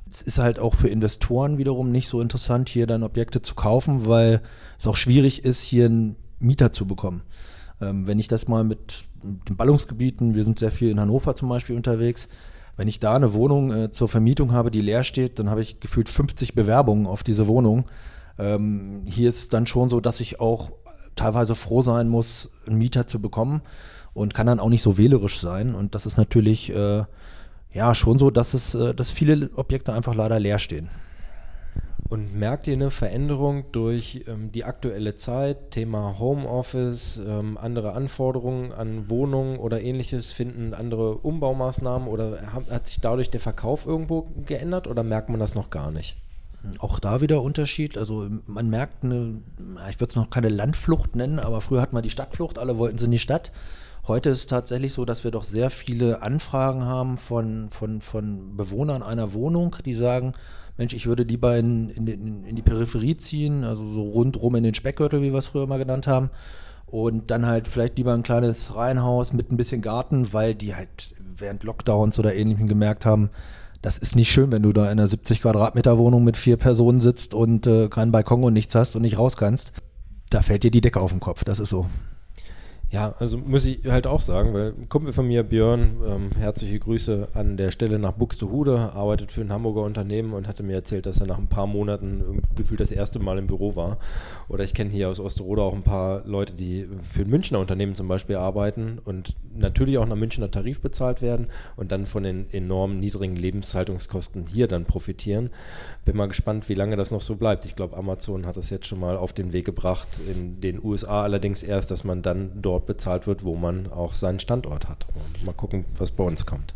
Es 0.10 0.22
ist 0.22 0.38
halt 0.38 0.60
auch 0.60 0.76
für 0.76 0.90
Investoren 0.90 1.58
wiederum 1.58 1.92
nicht 1.92 2.10
so 2.10 2.20
interessant, 2.20 2.68
hier 2.68 2.88
dann 2.88 3.04
Objekte 3.04 3.42
zu 3.42 3.56
kaufen, 3.56 4.06
weil 4.06 4.42
es 4.78 4.86
auch 4.86 4.98
schwierig 4.98 5.46
ist, 5.46 5.62
hier 5.62 5.86
einen 5.86 6.18
Mieter 6.40 6.72
zu 6.72 6.86
bekommen. 6.86 7.22
Ähm, 7.82 8.08
wenn 8.08 8.20
ich 8.20 8.28
das 8.28 8.48
mal 8.48 8.64
mit 8.64 9.06
den 9.24 9.56
Ballungsgebieten, 9.56 10.36
wir 10.36 10.44
sind 10.44 10.60
sehr 10.60 10.72
viel 10.72 10.90
in 10.90 11.00
Hannover 11.00 11.36
zum 11.36 11.50
Beispiel 11.50 11.76
unterwegs, 11.76 12.28
wenn 12.76 12.88
ich 12.88 13.00
da 13.00 13.16
eine 13.16 13.34
Wohnung 13.34 13.72
äh, 13.72 13.92
zur 13.92 14.08
Vermietung 14.08 14.52
habe, 14.52 14.72
die 14.72 14.82
leer 14.82 15.04
steht, 15.04 15.40
dann 15.40 15.50
habe 15.50 15.62
ich 15.62 15.80
gefühlt 15.80 16.10
50 16.10 16.56
Bewerbungen 16.56 17.06
auf 17.06 17.24
diese 17.24 17.48
Wohnung. 17.48 17.86
Ähm, 18.40 19.04
hier 19.06 19.30
ist 19.30 19.38
es 19.38 19.48
dann 19.50 19.68
schon 19.68 19.90
so, 19.90 20.00
dass 20.00 20.20
ich 20.20 20.40
auch 20.40 20.72
teilweise 21.16 21.54
froh 21.54 21.82
sein 21.84 22.10
muss, 22.10 22.50
einen 22.66 22.78
Mieter 22.78 23.06
zu 23.06 23.22
bekommen 23.22 23.62
und 24.14 24.34
kann 24.34 24.48
dann 24.48 24.60
auch 24.60 24.70
nicht 24.70 24.82
so 24.82 24.98
wählerisch 24.98 25.40
sein. 25.40 25.76
Und 25.76 25.94
das 25.94 26.08
ist 26.08 26.18
natürlich 26.18 26.74
äh, 26.74 27.04
ja 27.72 27.96
schon 27.96 28.18
so, 28.18 28.32
dass 28.32 28.56
es, 28.56 28.74
äh, 28.74 28.96
dass 28.96 29.12
viele 29.12 29.52
Objekte 29.56 29.94
einfach 29.94 30.16
leider 30.16 30.40
leer 30.40 30.58
stehen. 30.58 30.90
Und 32.10 32.36
merkt 32.36 32.68
ihr 32.68 32.74
eine 32.74 32.92
Veränderung 32.92 33.72
durch 33.72 34.26
ähm, 34.28 34.52
die 34.52 34.66
aktuelle 34.66 35.16
Zeit, 35.16 35.72
Thema 35.72 36.20
Homeoffice, 36.20 37.18
ähm, 37.26 37.58
andere 37.58 37.94
Anforderungen 37.94 38.72
an 38.72 39.10
Wohnungen 39.10 39.58
oder 39.58 39.82
ähnliches, 39.82 40.32
finden 40.32 40.74
andere 40.74 41.18
Umbaumaßnahmen 41.18 42.08
oder 42.08 42.54
hat, 42.54 42.70
hat 42.70 42.88
sich 42.88 43.00
dadurch 43.00 43.30
der 43.30 43.40
Verkauf 43.40 43.86
irgendwo 43.86 44.28
geändert 44.46 44.88
oder 44.88 45.04
merkt 45.04 45.30
man 45.30 45.40
das 45.40 45.56
noch 45.56 45.70
gar 45.70 45.92
nicht? 45.92 46.18
Auch 46.80 47.00
da 47.00 47.22
wieder 47.22 47.42
Unterschied. 47.42 47.98
Also 47.98 48.28
man 48.46 48.70
merkt 48.70 49.04
eine, 49.04 49.42
ich 49.90 50.00
würde 50.00 50.12
es 50.12 50.16
noch 50.16 50.30
keine 50.30 50.50
Landflucht 50.50 51.16
nennen, 51.16 51.40
aber 51.40 51.62
früher 51.62 51.82
hat 51.82 51.94
man 51.94 52.04
die 52.04 52.10
Stadtflucht, 52.10 52.58
alle 52.58 52.78
wollten 52.78 52.98
sie 52.98 53.06
in 53.06 53.12
die 53.12 53.20
Stadt. 53.20 53.52
Heute 54.06 54.32
ist 54.32 54.40
es 54.40 54.48
tatsächlich 54.48 54.92
so, 54.92 55.06
dass 55.06 55.24
wir 55.24 55.32
doch 55.32 55.44
sehr 55.44 55.70
viele 55.70 56.22
Anfragen 56.22 56.84
haben 56.84 57.16
von, 57.16 57.70
von, 57.70 58.02
von 58.02 58.58
Bewohnern 58.58 59.02
einer 59.02 59.32
Wohnung, 59.32 59.78
die 59.86 59.94
sagen, 59.94 60.34
Mensch, 60.78 60.94
ich 60.94 61.06
würde 61.06 61.24
lieber 61.24 61.58
in, 61.58 61.90
in, 61.90 62.44
in, 62.44 62.56
die 62.56 62.62
Peripherie 62.62 63.16
ziehen, 63.16 63.64
also 63.64 63.88
so 63.88 64.02
rundrum 64.02 64.56
in 64.56 64.64
den 64.64 64.74
Speckgürtel, 64.74 65.22
wie 65.22 65.32
wir 65.32 65.38
es 65.38 65.48
früher 65.48 65.68
mal 65.68 65.78
genannt 65.78 66.08
haben. 66.08 66.32
Und 66.86 67.32
dann 67.32 67.46
halt 67.46 67.70
vielleicht 67.70 67.98
lieber 67.98 68.14
ein 68.14 68.24
kleines 68.24 68.76
Reihenhaus 68.76 69.32
mit 69.32 69.52
ein 69.52 69.58
bisschen 69.58 69.82
Garten, 69.82 70.34
weil 70.34 70.54
die 70.54 70.76
halt 70.76 71.16
während 71.38 71.64
Lockdowns 71.64 72.20
oder 72.20 72.36
ähnlichem 72.36 72.68
gemerkt 72.68 73.06
haben, 73.06 73.30
das 73.82 73.98
ist 73.98 74.18
nicht 74.18 74.32
schön, 74.32 74.52
wenn 74.52 74.64
du 74.64 74.74
da 74.74 74.86
in 74.86 75.00
einer 75.00 75.08
70 75.08 75.42
Quadratmeter 75.42 75.98
Wohnung 75.98 76.26
mit 76.26 76.36
vier 76.36 76.58
Personen 76.58 77.00
sitzt 77.00 77.34
und 77.34 77.68
äh, 77.68 77.88
keinen 77.88 78.12
Balkon 78.12 78.44
und 78.44 78.54
nichts 78.54 78.76
hast 78.76 78.96
und 78.96 79.02
nicht 79.02 79.18
raus 79.18 79.38
kannst. 79.38 79.72
Da 80.30 80.42
fällt 80.42 80.64
dir 80.64 80.72
die 80.72 80.82
Decke 80.82 81.00
auf 81.00 81.12
den 81.12 81.20
Kopf, 81.20 81.44
das 81.46 81.60
ist 81.60 81.70
so. 81.70 81.86
Ja, 82.94 83.16
also 83.18 83.40
muss 83.40 83.66
ich 83.66 83.80
halt 83.88 84.06
auch 84.06 84.22
sagen, 84.22 84.54
weil 84.54 84.76
ein 84.78 84.88
Kumpel 84.88 85.14
von 85.14 85.28
mir, 85.28 85.42
Björn, 85.42 85.98
ähm, 86.08 86.30
herzliche 86.38 86.78
Grüße 86.78 87.30
an 87.34 87.58
der 87.58 87.72
Stelle 87.72 87.98
nach 87.98 88.12
Buxtehude, 88.12 88.94
arbeitet 88.94 89.32
für 89.32 89.42
ein 89.42 89.52
Hamburger 89.52 89.82
Unternehmen 89.82 90.32
und 90.32 90.48
hatte 90.48 90.62
mir 90.62 90.76
erzählt, 90.76 91.08
dass 91.08 91.20
er 91.20 91.26
nach 91.26 91.40
ein 91.40 91.48
paar 91.48 91.66
Monaten 91.66 92.44
gefühlt 92.56 92.80
das 92.80 92.92
erste 92.92 93.18
Mal 93.18 93.40
im 93.40 93.48
Büro 93.48 93.76
war. 93.76 93.98
Oder 94.48 94.64
ich 94.64 94.76
kenne 94.76 94.92
hier 94.92 95.10
aus 95.10 95.20
Osterode 95.20 95.64
auch 95.64 95.74
ein 95.74 95.82
paar 95.82 96.24
Leute, 96.28 96.54
die 96.54 96.88
für 97.02 97.24
ein 97.24 97.32
Münchner 97.32 97.58
Unternehmen 97.58 97.96
zum 97.96 98.08
Beispiel 98.08 98.36
arbeiten 98.36 99.00
und 99.04 99.36
natürlich 99.56 99.98
auch 99.98 100.06
nach 100.06 100.16
Münchner 100.16 100.52
Tarif 100.52 100.80
bezahlt 100.80 101.24
werden 101.24 101.48
und 101.76 101.92
dann 101.92 102.06
von 102.06 102.22
den 102.22 102.46
enorm 102.52 103.00
niedrigen 103.00 103.36
Lebenshaltungskosten 103.36 104.46
hier 104.46 104.68
dann 104.68 104.86
profitieren. 104.86 105.50
Bin 106.06 106.16
mal 106.16 106.28
gespannt, 106.28 106.70
wie 106.70 106.76
lange 106.76 106.96
das 106.96 107.10
noch 107.10 107.22
so 107.22 107.38
bleibt. 107.38 107.66
Ich 107.66 107.76
glaube, 107.76 107.98
Amazon 107.98 108.46
hat 108.46 108.58
es 108.58 108.70
jetzt 108.70 108.86
schon 108.86 109.00
mal 109.00 109.18
auf 109.18 109.34
den 109.34 109.52
Weg 109.52 109.66
gebracht, 109.66 110.10
in 110.30 110.62
den 110.62 110.80
USA 110.84 111.24
allerdings 111.24 111.64
erst, 111.64 111.90
dass 111.90 112.04
man 112.04 112.22
dann 112.22 112.52
dort 112.62 112.83
dort 112.84 112.88
bezahlt 112.88 113.28
wird, 113.28 113.44
wo 113.44 113.56
man 113.56 113.92
auch 113.92 114.14
seinen 114.14 114.40
Standort 114.40 114.88
hat. 114.90 115.06
Und 115.16 115.46
mal 115.46 115.54
gucken, 115.54 115.86
was 115.98 116.12
bei 116.12 116.24
uns 116.24 116.46
kommt. 116.46 116.74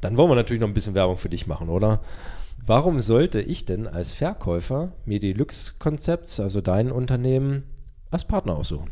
Dann 0.00 0.16
wollen 0.16 0.30
wir 0.30 0.36
natürlich 0.36 0.60
noch 0.60 0.68
ein 0.68 0.74
bisschen 0.74 0.94
Werbung 0.94 1.16
für 1.16 1.28
dich 1.28 1.46
machen, 1.46 1.68
oder? 1.68 2.00
Warum 2.64 3.00
sollte 3.00 3.40
ich 3.40 3.64
denn 3.64 3.86
als 3.86 4.14
Verkäufer 4.14 4.92
mir 5.04 5.20
die 5.20 5.32
Lux-Konzepts, 5.32 6.40
also 6.40 6.60
dein 6.60 6.92
Unternehmen, 6.92 7.64
als 8.10 8.24
Partner 8.24 8.56
aussuchen? 8.56 8.90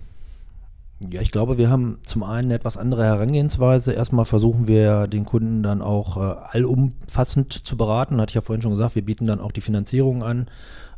Ja, 1.00 1.20
ich 1.20 1.31
glaube, 1.31 1.58
wir 1.58 1.69
haben 1.69 1.98
zum 2.04 2.22
einen 2.22 2.46
eine 2.46 2.54
etwas 2.54 2.78
andere 2.78 3.04
Herangehensweise. 3.04 3.93
Erstmal 3.93 4.25
versuchen 4.25 4.66
wir 4.66 5.06
den 5.06 5.26
Kunden 5.26 5.62
dann 5.62 5.82
auch 5.82 6.16
äh, 6.16 6.37
allumfassend 6.52 7.53
zu 7.53 7.76
beraten. 7.76 8.19
Hatte 8.19 8.31
ich 8.31 8.34
ja 8.34 8.41
vorhin 8.41 8.62
schon 8.62 8.72
gesagt, 8.72 8.94
wir 8.94 9.05
bieten 9.05 9.26
dann 9.26 9.41
auch 9.41 9.53
die 9.53 9.60
Finanzierung 9.60 10.22
an. 10.22 10.46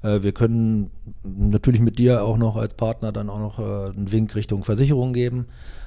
Äh, 0.02 0.22
wir 0.22 0.32
können 0.32 0.92
natürlich 1.24 1.80
mit 1.80 1.98
dir 1.98 2.22
auch 2.22 2.36
noch 2.36 2.56
als 2.56 2.74
Partner 2.74 3.10
dann 3.10 3.28
auch 3.28 3.40
noch 3.40 3.58
äh, 3.58 3.90
einen 3.90 4.12
Wink 4.12 4.36
Richtung 4.36 4.62
Versicherung 4.62 5.12
geben. 5.12 5.46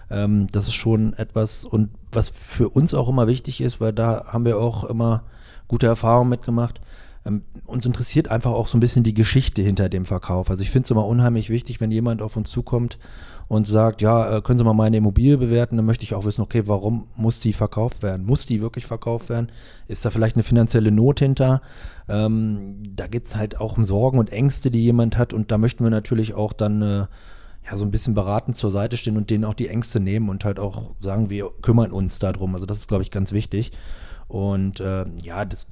Ähm, 0.09 0.47
das 0.51 0.67
ist 0.67 0.73
schon 0.73 1.13
etwas 1.13 1.63
und 1.63 1.89
was 2.11 2.29
für 2.29 2.67
uns 2.67 2.93
auch 2.93 3.07
immer 3.07 3.27
wichtig 3.27 3.61
ist, 3.61 3.79
weil 3.79 3.93
da 3.93 4.25
haben 4.27 4.43
wir 4.43 4.57
auch 4.57 4.83
immer 4.83 5.23
gute 5.69 5.87
Erfahrungen 5.87 6.29
mitgemacht. 6.29 6.81
Ähm, 7.25 7.43
uns 7.65 7.85
interessiert 7.85 8.29
einfach 8.29 8.51
auch 8.51 8.67
so 8.67 8.77
ein 8.77 8.79
bisschen 8.79 9.03
die 9.03 9.13
Geschichte 9.13 9.61
hinter 9.61 9.89
dem 9.89 10.05
Verkauf. 10.05 10.49
Also 10.49 10.63
ich 10.63 10.71
finde 10.71 10.85
es 10.85 10.91
immer 10.91 11.05
unheimlich 11.05 11.49
wichtig, 11.49 11.79
wenn 11.79 11.91
jemand 11.91 12.21
auf 12.21 12.35
uns 12.35 12.49
zukommt 12.49 12.97
und 13.47 13.67
sagt, 13.67 14.01
ja, 14.01 14.37
äh, 14.37 14.41
können 14.41 14.57
Sie 14.57 14.63
mal 14.63 14.73
meine 14.73 14.97
Immobilie 14.97 15.37
bewerten, 15.37 15.77
dann 15.77 15.85
möchte 15.85 16.03
ich 16.03 16.15
auch 16.15 16.25
wissen, 16.25 16.41
okay, 16.41 16.63
warum 16.65 17.07
muss 17.15 17.39
die 17.39 17.53
verkauft 17.53 18.01
werden? 18.01 18.25
Muss 18.25 18.45
die 18.45 18.61
wirklich 18.61 18.85
verkauft 18.85 19.29
werden? 19.29 19.51
Ist 19.87 20.05
da 20.05 20.09
vielleicht 20.09 20.35
eine 20.35 20.43
finanzielle 20.43 20.91
Not 20.91 21.19
hinter? 21.19 21.61
Ähm, 22.07 22.81
da 22.95 23.07
geht 23.07 23.25
es 23.25 23.35
halt 23.35 23.59
auch 23.59 23.77
um 23.77 23.85
Sorgen 23.85 24.19
und 24.19 24.31
Ängste, 24.31 24.71
die 24.71 24.81
jemand 24.81 25.17
hat 25.17 25.33
und 25.33 25.51
da 25.51 25.57
möchten 25.57 25.83
wir 25.83 25.91
natürlich 25.91 26.33
auch 26.33 26.53
dann 26.53 26.81
äh, 26.81 27.05
ja, 27.69 27.75
so 27.75 27.85
ein 27.85 27.91
bisschen 27.91 28.15
beratend 28.15 28.57
zur 28.57 28.71
Seite 28.71 28.97
stehen 28.97 29.17
und 29.17 29.29
denen 29.29 29.45
auch 29.45 29.53
die 29.53 29.67
Ängste 29.67 29.99
nehmen 29.99 30.29
und 30.29 30.45
halt 30.45 30.59
auch 30.59 30.91
sagen, 30.99 31.29
wir 31.29 31.51
kümmern 31.61 31.91
uns 31.91 32.19
darum. 32.19 32.53
Also 32.55 32.65
das 32.65 32.77
ist, 32.77 32.87
glaube 32.87 33.03
ich, 33.03 33.11
ganz 33.11 33.31
wichtig. 33.31 33.71
Und 34.31 34.79
äh, 34.79 35.05
ja, 35.21 35.43
das, 35.43 35.67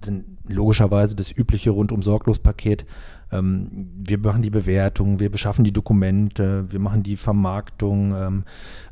logischerweise 0.47 1.15
das 1.15 1.35
übliche 1.35 1.71
rundum 1.71 2.01
sorglos 2.01 2.39
Paket 2.39 2.85
ähm, 3.31 3.89
wir 3.95 4.17
machen 4.17 4.41
die 4.41 4.49
Bewertung, 4.49 5.19
wir 5.19 5.29
beschaffen 5.29 5.63
die 5.63 5.71
Dokumente, 5.71 6.65
wir 6.71 6.79
machen 6.79 7.03
die 7.03 7.15
Vermarktung, 7.15 8.13
ähm, 8.15 8.43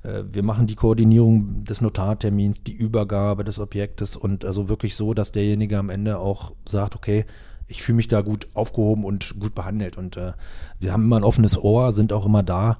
äh, 0.03 0.23
wir 0.31 0.43
machen 0.43 0.67
die 0.67 0.75
Koordinierung 0.75 1.63
des 1.63 1.81
Notartermins, 1.81 2.63
die 2.63 2.75
Übergabe 2.75 3.43
des 3.43 3.59
Objektes 3.59 4.15
und 4.15 4.45
also 4.45 4.69
wirklich 4.69 4.95
so, 4.95 5.13
dass 5.13 5.31
derjenige 5.31 5.77
am 5.77 5.89
Ende 5.89 6.19
auch 6.19 6.53
sagt, 6.67 6.95
okay, 6.95 7.25
ich 7.67 7.81
fühle 7.81 7.97
mich 7.97 8.07
da 8.07 8.21
gut 8.21 8.47
aufgehoben 8.53 9.03
und 9.03 9.39
gut 9.39 9.53
behandelt. 9.53 9.97
Und 9.97 10.15
äh, 10.15 10.33
wir 10.79 10.93
haben 10.93 11.03
immer 11.03 11.17
ein 11.17 11.25
offenes 11.25 11.57
Ohr, 11.57 11.91
sind 11.91 12.13
auch 12.13 12.25
immer 12.25 12.43
da 12.43 12.77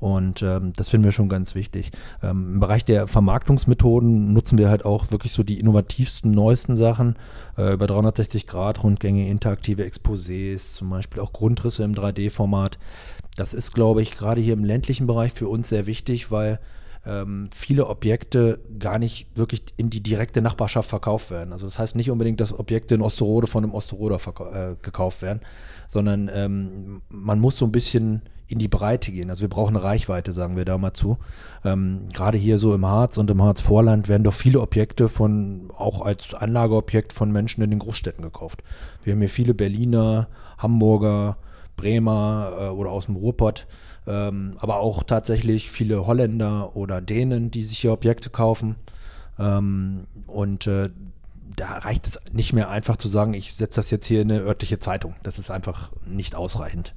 und 0.00 0.42
ähm, 0.42 0.72
das 0.76 0.90
finden 0.90 1.04
wir 1.04 1.12
schon 1.12 1.28
ganz 1.28 1.54
wichtig. 1.54 1.90
Ähm, 2.22 2.54
Im 2.54 2.60
Bereich 2.60 2.84
der 2.84 3.08
Vermarktungsmethoden 3.08 4.32
nutzen 4.32 4.56
wir 4.56 4.68
halt 4.68 4.84
auch 4.84 5.10
wirklich 5.10 5.32
so 5.32 5.42
die 5.42 5.58
innovativsten, 5.58 6.30
neuesten 6.30 6.76
Sachen. 6.76 7.16
Äh, 7.56 7.72
über 7.72 7.86
360 7.86 8.46
Grad 8.46 8.82
Rundgänge, 8.84 9.28
interaktive 9.28 9.84
Exposés, 9.84 10.74
zum 10.74 10.90
Beispiel 10.90 11.20
auch 11.20 11.32
Grundrisse 11.32 11.82
im 11.82 11.94
3D-Format. 11.94 12.78
Das 13.36 13.54
ist, 13.54 13.74
glaube 13.74 14.02
ich, 14.02 14.16
gerade 14.16 14.40
hier 14.40 14.52
im 14.52 14.64
ländlichen 14.64 15.06
Bereich 15.06 15.32
für 15.32 15.48
uns 15.48 15.68
sehr 15.68 15.86
wichtig, 15.86 16.30
weil 16.30 16.60
ähm, 17.06 17.48
viele 17.52 17.86
Objekte 17.86 18.60
gar 18.78 18.98
nicht 18.98 19.36
wirklich 19.36 19.62
in 19.76 19.90
die 19.90 20.02
direkte 20.02 20.42
Nachbarschaft 20.42 20.88
verkauft 20.88 21.30
werden. 21.30 21.52
Also 21.52 21.66
das 21.66 21.78
heißt 21.78 21.96
nicht 21.96 22.10
unbedingt, 22.10 22.40
dass 22.40 22.56
Objekte 22.56 22.94
in 22.94 23.00
Osterode 23.00 23.46
von 23.46 23.64
einem 23.64 23.74
Osteroder 23.74 24.18
äh, 24.52 24.76
gekauft 24.80 25.22
werden, 25.22 25.40
sondern 25.86 26.30
ähm, 26.32 27.02
man 27.08 27.40
muss 27.40 27.56
so 27.56 27.64
ein 27.64 27.72
bisschen 27.72 28.22
in 28.48 28.58
die 28.58 28.68
Breite 28.68 29.12
gehen. 29.12 29.30
Also 29.30 29.42
wir 29.42 29.48
brauchen 29.48 29.76
eine 29.76 29.84
Reichweite, 29.84 30.32
sagen 30.32 30.56
wir 30.56 30.64
da 30.64 30.78
mal 30.78 30.94
zu. 30.94 31.18
Ähm, 31.64 32.08
gerade 32.12 32.38
hier 32.38 32.58
so 32.58 32.74
im 32.74 32.86
Harz 32.86 33.18
und 33.18 33.30
im 33.30 33.42
Harzvorland 33.42 34.08
werden 34.08 34.24
doch 34.24 34.34
viele 34.34 34.60
Objekte 34.60 35.08
von, 35.08 35.70
auch 35.76 36.00
als 36.00 36.34
Anlageobjekt 36.34 37.12
von 37.12 37.30
Menschen 37.30 37.62
in 37.62 37.70
den 37.70 37.78
Großstädten 37.78 38.22
gekauft. 38.22 38.62
Wir 39.02 39.12
haben 39.12 39.20
hier 39.20 39.28
viele 39.28 39.54
Berliner, 39.54 40.28
Hamburger, 40.56 41.36
Bremer 41.76 42.52
äh, 42.58 42.68
oder 42.68 42.90
aus 42.90 43.06
dem 43.06 43.16
Ruhrpott, 43.16 43.66
ähm, 44.06 44.56
aber 44.58 44.80
auch 44.80 45.02
tatsächlich 45.02 45.70
viele 45.70 46.06
Holländer 46.06 46.74
oder 46.74 47.02
Dänen, 47.02 47.50
die 47.50 47.62
sich 47.62 47.78
hier 47.78 47.92
Objekte 47.92 48.30
kaufen. 48.30 48.76
Ähm, 49.38 50.06
und 50.26 50.66
äh, 50.66 50.88
da 51.54 51.78
reicht 51.78 52.06
es 52.06 52.20
nicht 52.32 52.52
mehr 52.54 52.70
einfach 52.70 52.96
zu 52.96 53.08
sagen, 53.08 53.34
ich 53.34 53.52
setze 53.52 53.76
das 53.76 53.90
jetzt 53.90 54.06
hier 54.06 54.22
in 54.22 54.32
eine 54.32 54.40
örtliche 54.40 54.78
Zeitung. 54.78 55.14
Das 55.22 55.38
ist 55.38 55.50
einfach 55.50 55.92
nicht 56.06 56.34
ausreichend. 56.34 56.94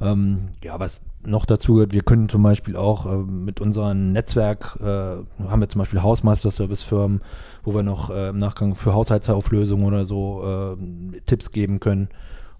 Ähm, 0.00 0.48
ja, 0.64 0.80
was 0.80 1.02
noch 1.26 1.44
dazu 1.44 1.74
gehört, 1.74 1.92
wir 1.92 2.02
können 2.02 2.28
zum 2.28 2.42
Beispiel 2.42 2.76
auch 2.76 3.06
äh, 3.06 3.18
mit 3.18 3.60
unserem 3.60 4.12
Netzwerk, 4.12 4.78
äh, 4.80 4.84
haben 4.86 5.60
wir 5.60 5.68
zum 5.68 5.80
Beispiel 5.80 6.02
Hausmeister-Service-Firmen, 6.02 7.20
wo 7.64 7.74
wir 7.74 7.82
noch 7.82 8.10
äh, 8.10 8.30
im 8.30 8.38
Nachgang 8.38 8.74
für 8.74 8.94
Haushaltsauflösungen 8.94 9.86
oder 9.86 10.04
so 10.06 10.76
äh, 10.78 11.20
Tipps 11.26 11.50
geben 11.50 11.80
können. 11.80 12.08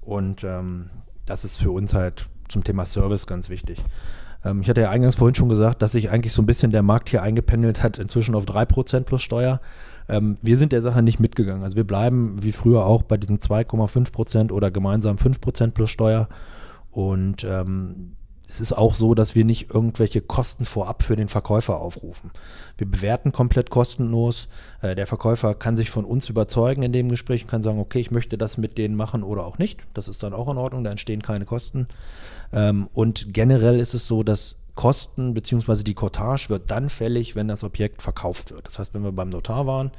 Und 0.02 0.44
ähm, 0.44 0.90
das 1.24 1.44
ist 1.44 1.58
für 1.58 1.70
uns 1.70 1.94
halt 1.94 2.26
zum 2.48 2.64
Thema 2.64 2.84
Service 2.84 3.26
ganz 3.26 3.48
wichtig. 3.48 3.82
Ähm, 4.44 4.60
ich 4.62 4.68
hatte 4.68 4.82
ja 4.82 4.90
eingangs 4.90 5.16
vorhin 5.16 5.34
schon 5.34 5.48
gesagt, 5.48 5.82
dass 5.82 5.92
sich 5.92 6.10
eigentlich 6.10 6.32
so 6.32 6.42
ein 6.42 6.46
bisschen 6.46 6.72
der 6.72 6.82
Markt 6.82 7.08
hier 7.08 7.22
eingependelt 7.22 7.82
hat, 7.82 7.98
inzwischen 7.98 8.34
auf 8.34 8.44
3% 8.44 9.02
plus 9.04 9.22
Steuer. 9.22 9.60
Ähm, 10.08 10.38
wir 10.42 10.56
sind 10.56 10.72
der 10.72 10.82
Sache 10.82 11.02
nicht 11.02 11.20
mitgegangen. 11.20 11.62
Also 11.62 11.76
wir 11.76 11.84
bleiben 11.84 12.42
wie 12.42 12.52
früher 12.52 12.84
auch 12.84 13.02
bei 13.02 13.16
diesen 13.16 13.38
2,5% 13.38 14.50
oder 14.52 14.70
gemeinsam 14.70 15.16
5% 15.16 15.70
plus 15.70 15.90
Steuer. 15.90 16.28
Und 16.90 17.44
ähm, 17.44 18.16
es 18.50 18.60
ist 18.60 18.72
auch 18.72 18.94
so, 18.94 19.14
dass 19.14 19.36
wir 19.36 19.44
nicht 19.44 19.70
irgendwelche 19.72 20.20
Kosten 20.20 20.64
vorab 20.64 21.04
für 21.04 21.14
den 21.14 21.28
Verkäufer 21.28 21.80
aufrufen. 21.80 22.32
Wir 22.76 22.90
bewerten 22.90 23.30
komplett 23.30 23.70
kostenlos. 23.70 24.48
Äh, 24.82 24.96
der 24.96 25.06
Verkäufer 25.06 25.54
kann 25.54 25.76
sich 25.76 25.88
von 25.88 26.04
uns 26.04 26.28
überzeugen 26.28 26.82
in 26.82 26.92
dem 26.92 27.08
Gespräch 27.08 27.44
und 27.44 27.50
kann 27.50 27.62
sagen, 27.62 27.78
okay, 27.78 28.00
ich 28.00 28.10
möchte 28.10 28.36
das 28.36 28.58
mit 28.58 28.76
denen 28.76 28.96
machen 28.96 29.22
oder 29.22 29.46
auch 29.46 29.58
nicht. 29.58 29.86
Das 29.94 30.08
ist 30.08 30.22
dann 30.24 30.34
auch 30.34 30.50
in 30.50 30.58
Ordnung, 30.58 30.82
da 30.82 30.90
entstehen 30.90 31.22
keine 31.22 31.44
Kosten. 31.44 31.86
Ähm, 32.52 32.88
und 32.92 33.32
generell 33.32 33.78
ist 33.78 33.94
es 33.94 34.08
so, 34.08 34.24
dass 34.24 34.56
Kosten 34.74 35.32
bzw. 35.32 35.84
die 35.84 35.94
Cottage 35.94 36.48
wird 36.48 36.72
dann 36.72 36.88
fällig, 36.88 37.36
wenn 37.36 37.46
das 37.46 37.62
Objekt 37.62 38.02
verkauft 38.02 38.50
wird. 38.50 38.66
Das 38.66 38.80
heißt, 38.80 38.94
wenn 38.94 39.04
wir 39.04 39.12
beim 39.12 39.28
Notar 39.28 39.66
waren 39.66 39.92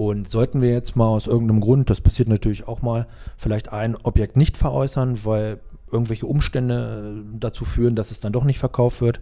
und 0.00 0.30
sollten 0.30 0.62
wir 0.62 0.70
jetzt 0.70 0.96
mal 0.96 1.08
aus 1.08 1.26
irgendeinem 1.26 1.60
Grund, 1.60 1.90
das 1.90 2.00
passiert 2.00 2.26
natürlich 2.26 2.66
auch 2.66 2.80
mal, 2.80 3.06
vielleicht 3.36 3.70
ein 3.70 3.96
Objekt 3.96 4.34
nicht 4.34 4.56
veräußern, 4.56 5.26
weil 5.26 5.60
irgendwelche 5.92 6.24
Umstände 6.24 7.22
äh, 7.22 7.36
dazu 7.38 7.66
führen, 7.66 7.96
dass 7.96 8.10
es 8.10 8.18
dann 8.18 8.32
doch 8.32 8.44
nicht 8.44 8.58
verkauft 8.58 9.02
wird, 9.02 9.20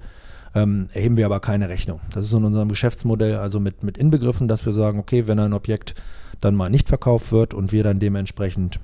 ähm, 0.55 0.87
erheben 0.93 1.17
wir 1.17 1.27
aber 1.27 1.41
keine 1.41 1.69
Rechnung. 1.69 1.99
Das 2.13 2.25
ist 2.25 2.33
in 2.33 2.45
unserem 2.45 2.69
Geschäftsmodell 2.69 3.39
also 3.39 3.59
mit, 3.59 3.83
mit 3.83 3.99
inbegriffen, 3.99 4.47
dass 4.47 4.67
wir 4.67 4.73
sagen, 4.73 5.01
okay, 5.01 5.27
wenn 5.27 5.41
ein 5.41 5.53
Objekt 5.53 5.97
dann 6.41 6.55
mal 6.55 6.71
nicht 6.71 6.87
verkauft 6.87 7.33
wird 7.33 7.55
und 7.55 7.73
wir 7.73 7.83
dann 7.83 7.99
dementsprechend 7.99 8.79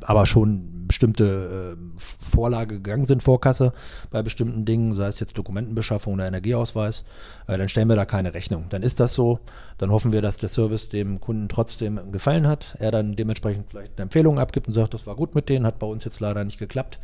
aber 0.00 0.26
schon 0.26 0.75
bestimmte 0.86 1.76
äh, 1.76 2.30
Vorlage 2.30 2.76
gegangen 2.76 3.06
sind, 3.06 3.22
Vorkasse 3.22 3.72
bei 4.10 4.22
bestimmten 4.22 4.64
Dingen, 4.64 4.94
sei 4.94 5.08
es 5.08 5.20
jetzt 5.20 5.36
Dokumentenbeschaffung 5.36 6.14
oder 6.14 6.26
Energieausweis, 6.26 7.04
äh, 7.46 7.58
dann 7.58 7.68
stellen 7.68 7.88
wir 7.88 7.96
da 7.96 8.04
keine 8.04 8.34
Rechnung. 8.34 8.66
Dann 8.70 8.82
ist 8.82 9.00
das 9.00 9.14
so, 9.14 9.40
dann 9.78 9.90
hoffen 9.90 10.12
wir, 10.12 10.22
dass 10.22 10.38
der 10.38 10.48
Service 10.48 10.88
dem 10.88 11.20
Kunden 11.20 11.48
trotzdem 11.48 12.12
gefallen 12.12 12.46
hat, 12.46 12.76
er 12.78 12.90
dann 12.90 13.14
dementsprechend 13.14 13.66
vielleicht 13.70 13.92
eine 13.96 14.04
Empfehlung 14.04 14.38
abgibt 14.38 14.68
und 14.68 14.74
sagt, 14.74 14.94
das 14.94 15.06
war 15.06 15.16
gut 15.16 15.34
mit 15.34 15.48
denen, 15.48 15.66
hat 15.66 15.78
bei 15.78 15.86
uns 15.86 16.04
jetzt 16.04 16.20
leider 16.20 16.44
nicht 16.44 16.58
geklappt 16.58 16.98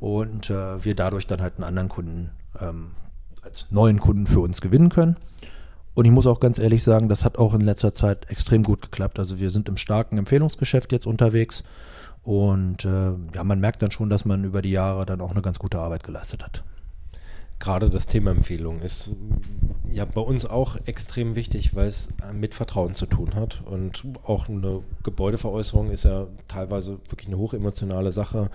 und 0.00 0.50
äh, 0.50 0.84
wir 0.84 0.94
dadurch 0.94 1.26
dann 1.26 1.40
halt 1.40 1.54
einen 1.56 1.64
anderen 1.64 1.88
Kunden 1.88 2.30
ähm, 2.60 2.92
als 3.42 3.70
neuen 3.70 4.00
Kunden 4.00 4.26
für 4.26 4.40
uns 4.40 4.60
gewinnen 4.60 4.88
können. 4.88 5.16
Und 5.94 6.04
ich 6.06 6.10
muss 6.10 6.26
auch 6.26 6.40
ganz 6.40 6.58
ehrlich 6.58 6.82
sagen, 6.82 7.08
das 7.08 7.24
hat 7.24 7.38
auch 7.38 7.54
in 7.54 7.60
letzter 7.60 7.94
Zeit 7.94 8.28
extrem 8.28 8.64
gut 8.64 8.82
geklappt. 8.82 9.18
Also 9.18 9.38
wir 9.38 9.50
sind 9.50 9.68
im 9.68 9.76
starken 9.76 10.18
Empfehlungsgeschäft 10.18 10.90
jetzt 10.90 11.06
unterwegs 11.06 11.62
und 12.24 12.84
äh, 12.84 13.12
ja, 13.34 13.44
man 13.44 13.60
merkt 13.60 13.82
dann 13.82 13.90
schon, 13.90 14.08
dass 14.08 14.24
man 14.24 14.44
über 14.44 14.62
die 14.62 14.70
Jahre 14.70 15.04
dann 15.06 15.20
auch 15.20 15.30
eine 15.30 15.42
ganz 15.42 15.58
gute 15.58 15.78
Arbeit 15.78 16.02
geleistet 16.04 16.42
hat. 16.42 16.64
Gerade 17.58 17.88
das 17.88 18.06
Thema 18.06 18.30
Empfehlung 18.30 18.82
ist 18.82 19.12
ja 19.94 20.04
bei 20.04 20.20
uns 20.20 20.44
auch 20.44 20.76
extrem 20.86 21.36
wichtig, 21.36 21.76
weil 21.76 21.86
es 21.86 22.08
mit 22.32 22.54
Vertrauen 22.54 22.94
zu 22.94 23.06
tun 23.06 23.34
hat. 23.34 23.62
Und 23.64 24.04
auch 24.24 24.48
eine 24.48 24.82
Gebäudeveräußerung 25.04 25.90
ist 25.90 26.04
ja 26.04 26.26
teilweise 26.48 26.98
wirklich 27.08 27.28
eine 27.28 27.38
hochemotionale 27.38 28.10
Sache. 28.10 28.50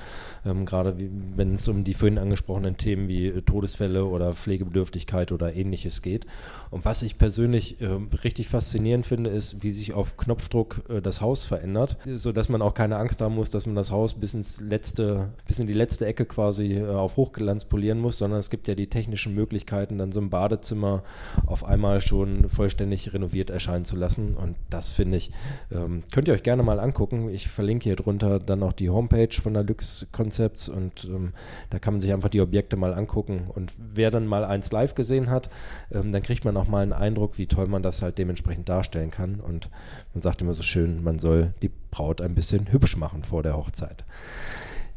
Ähm, 0.46 0.66
gerade 0.66 0.96
wenn 1.36 1.54
es 1.54 1.68
um 1.70 1.86
die 1.86 1.94
vorhin 1.94 2.18
angesprochenen 2.18 2.76
Themen 2.76 3.08
wie 3.08 3.32
Todesfälle 3.42 4.06
oder 4.06 4.34
Pflegebedürftigkeit 4.34 5.32
oder 5.32 5.56
ähnliches 5.56 6.02
geht. 6.02 6.26
Und 6.72 6.84
was 6.84 7.02
ich 7.02 7.18
persönlich 7.18 7.80
äh, 7.82 7.88
richtig 8.24 8.48
faszinierend 8.50 9.06
finde, 9.06 9.30
ist, 9.30 9.64
wie 9.64 9.72
sich 9.72 9.94
auf 9.94 10.18
Knopfdruck 10.18 10.84
äh, 10.90 11.02
das 11.02 11.22
Haus 11.22 11.46
verändert, 11.46 11.98
sodass 12.06 12.50
man 12.50 12.62
auch 12.62 12.74
keine 12.74 12.98
Angst 12.98 13.22
haben 13.22 13.36
muss, 13.36 13.50
dass 13.50 13.66
man 13.66 13.76
das 13.76 13.92
Haus 13.92 14.14
bis 14.14 14.34
ins 14.34 14.60
letzte, 14.60 15.30
bis 15.48 15.60
in 15.60 15.68
die 15.68 15.74
letzte 15.74 16.06
Ecke 16.06 16.26
quasi 16.26 16.74
äh, 16.74 16.88
auf 16.88 17.16
Hochglanz 17.16 17.64
polieren 17.64 18.00
muss, 18.00 18.18
sondern 18.18 18.40
es 18.40 18.50
gibt 18.50 18.68
ja 18.68 18.76
die 18.76 18.88
technischen 19.00 19.34
Möglichkeiten, 19.34 19.98
dann 19.98 20.12
so 20.12 20.20
ein 20.20 20.30
Badezimmer 20.30 21.04
auf 21.46 21.64
einmal 21.64 22.02
schon 22.02 22.50
vollständig 22.50 23.14
renoviert 23.14 23.50
erscheinen 23.50 23.86
zu 23.86 23.96
lassen. 23.96 24.36
Und 24.36 24.58
das 24.70 24.90
finde 24.90 25.16
ich, 25.16 25.32
ähm, 25.72 26.04
könnt 26.12 26.28
ihr 26.28 26.34
euch 26.34 26.44
gerne 26.44 26.64
mal 26.64 26.82
angucken. 26.82 27.30
Ich 27.30 27.48
verlinke 27.48 27.86
hier 27.86 27.96
drunter 27.96 28.40
dann 28.40 28.62
auch 28.62 28.74
die 28.74 28.90
Homepage 28.90 29.34
von 29.42 29.54
der 29.54 29.64
Lux 29.64 30.08
Concepts 30.12 30.68
und 30.68 31.06
ähm, 31.06 31.32
da 31.70 31.80
kann 31.80 31.94
man 31.94 32.02
sich 32.02 32.12
einfach 32.12 32.28
die 32.28 32.42
Objekte 32.42 32.76
mal 32.76 32.94
angucken. 32.94 33.46
Und 33.48 33.72
wer 33.78 34.12
dann 34.12 34.28
mal 34.28 34.44
eins 34.44 34.70
live 34.74 34.96
gesehen 34.96 35.30
hat, 35.30 35.50
ähm, 35.94 36.12
dann 36.12 36.22
kriegt 36.22 36.44
man 36.44 36.58
auch 36.58 36.68
mal 36.68 36.84
einen 36.84 36.92
Eindruck, 36.92 37.38
wie 37.38 37.48
toll 37.48 37.68
man 37.68 37.82
das 37.82 38.02
halt 38.02 38.18
dementsprechend 38.18 38.68
darstellen 38.68 39.12
kann. 39.12 39.40
Und 39.40 39.70
man 40.14 40.22
sagt 40.22 40.42
immer 40.42 40.54
so 40.54 40.62
schön, 40.62 41.04
man 41.06 41.20
soll 41.20 41.54
die 41.62 41.72
Braut 41.90 42.20
ein 42.20 42.36
bisschen 42.36 42.70
hübsch 42.70 42.98
machen 42.98 43.24
vor 43.24 43.44
der 43.44 43.56
Hochzeit. 43.56 44.04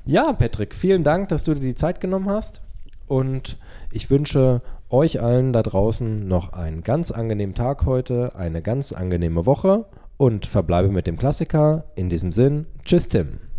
Ja, 0.04 0.32
Patrick, 0.32 0.74
vielen 0.74 1.04
Dank, 1.04 1.28
dass 1.28 1.44
du 1.44 1.54
dir 1.54 1.60
die 1.60 1.76
Zeit 1.76 2.00
genommen 2.00 2.28
hast. 2.28 2.62
Und 3.12 3.58
ich 3.90 4.08
wünsche 4.08 4.62
euch 4.88 5.20
allen 5.20 5.52
da 5.52 5.62
draußen 5.62 6.26
noch 6.26 6.54
einen 6.54 6.82
ganz 6.82 7.10
angenehmen 7.10 7.54
Tag 7.54 7.84
heute, 7.84 8.34
eine 8.36 8.62
ganz 8.62 8.94
angenehme 8.94 9.44
Woche 9.44 9.84
und 10.16 10.46
verbleibe 10.46 10.88
mit 10.88 11.06
dem 11.06 11.18
Klassiker. 11.18 11.84
In 11.94 12.08
diesem 12.08 12.32
Sinn, 12.32 12.64
tschüss 12.86 13.08
Tim. 13.08 13.51